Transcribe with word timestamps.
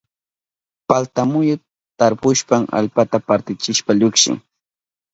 Palta 0.91 1.21
muyu 1.31 1.55
tarpushpan 1.99 2.63
allpata 2.79 3.17
partichishpa 3.29 3.91
llukshin. 3.99 4.35